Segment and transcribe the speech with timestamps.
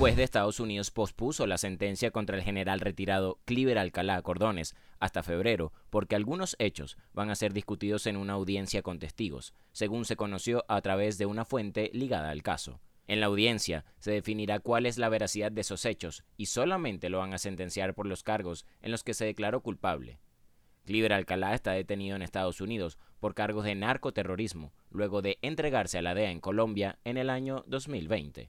[0.00, 5.22] Juez de Estados Unidos pospuso la sentencia contra el general retirado Cliver Alcalá Cordones hasta
[5.22, 10.16] febrero porque algunos hechos van a ser discutidos en una audiencia con testigos, según se
[10.16, 12.80] conoció a través de una fuente ligada al caso.
[13.08, 17.18] En la audiencia se definirá cuál es la veracidad de esos hechos y solamente lo
[17.18, 20.18] van a sentenciar por los cargos en los que se declaró culpable.
[20.86, 26.02] Cliver Alcalá está detenido en Estados Unidos por cargos de narcoterrorismo, luego de entregarse a
[26.02, 28.46] la DEA en Colombia en el año 2020.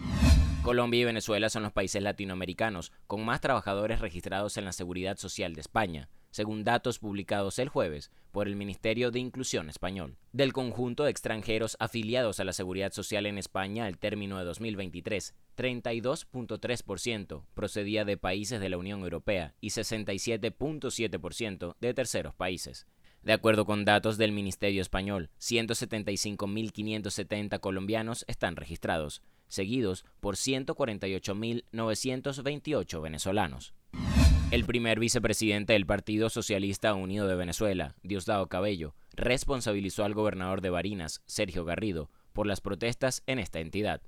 [0.64, 5.56] Colombia y Venezuela son los países latinoamericanos con más trabajadores registrados en la Seguridad Social
[5.56, 10.18] de España, según datos publicados el jueves por el Ministerio de Inclusión español.
[10.34, 15.34] Del conjunto de extranjeros afiliados a la Seguridad Social en España al término de 2023,
[15.58, 22.86] 32.3% procedía de países de la Unión Europea y 67.7% de terceros países.
[23.24, 33.76] De acuerdo con datos del Ministerio Español, 175.570 colombianos están registrados, seguidos por 148.928 venezolanos.
[34.50, 40.72] El primer vicepresidente del Partido Socialista Unido de Venezuela, Diosdado Cabello, responsabilizó al gobernador de
[40.72, 44.02] Barinas, Sergio Garrido, por las protestas en esta entidad.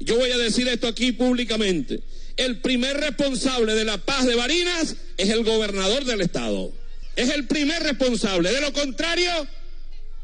[0.00, 2.02] Yo voy a decir esto aquí públicamente.
[2.36, 6.72] El primer responsable de la paz de Barinas es el gobernador del estado.
[7.16, 8.52] Es el primer responsable.
[8.52, 9.30] De lo contrario,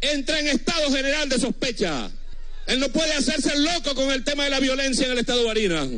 [0.00, 2.10] entra en estado general de sospecha.
[2.66, 5.46] Él no puede hacerse loco con el tema de la violencia en el estado de
[5.46, 5.88] Barinas.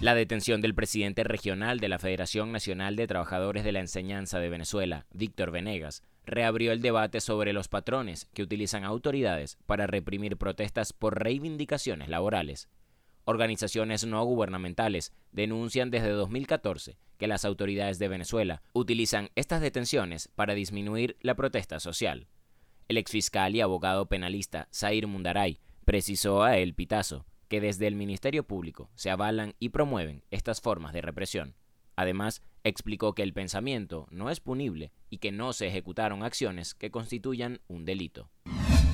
[0.00, 4.48] La detención del presidente regional de la Federación Nacional de Trabajadores de la Enseñanza de
[4.48, 10.92] Venezuela, Víctor Venegas, reabrió el debate sobre los patrones que utilizan autoridades para reprimir protestas
[10.92, 12.68] por reivindicaciones laborales.
[13.30, 20.54] Organizaciones no gubernamentales denuncian desde 2014 que las autoridades de Venezuela utilizan estas detenciones para
[20.54, 22.26] disminuir la protesta social.
[22.88, 28.44] El exfiscal y abogado penalista Zair Mundaray precisó a El Pitazo que desde el Ministerio
[28.44, 31.54] Público se avalan y promueven estas formas de represión.
[31.96, 36.90] Además, explicó que el pensamiento no es punible y que no se ejecutaron acciones que
[36.90, 38.30] constituyan un delito.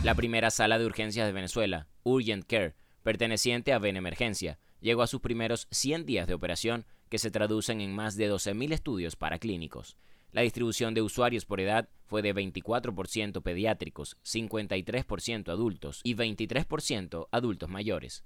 [0.03, 2.75] La primera sala de urgencias de Venezuela, Urgent Care,
[3.05, 7.95] perteneciente a Benemergencia, llegó a sus primeros 100 días de operación que se traducen en
[7.95, 9.97] más de 12.000 estudios para clínicos.
[10.33, 17.69] La distribución de usuarios por edad fue de 24% pediátricos, 53% adultos y 23% adultos
[17.69, 18.25] mayores.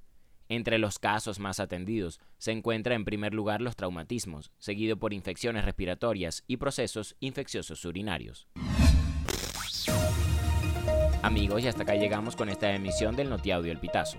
[0.49, 5.65] Entre los casos más atendidos se encuentra en primer lugar los traumatismos, seguido por infecciones
[5.67, 8.49] respiratorias y procesos infecciosos urinarios.
[11.23, 14.19] Amigos, y hasta acá llegamos con esta emisión del Notiaudio El Pitazo.